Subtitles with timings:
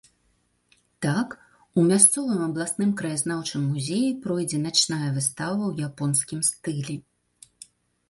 [1.05, 1.35] Так,
[1.81, 7.03] у мясцовым абласным краязнаўчым музеі пройдзе начная выстава ў японскім стылі.